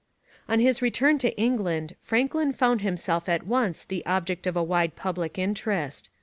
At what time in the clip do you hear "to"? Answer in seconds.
1.19-1.37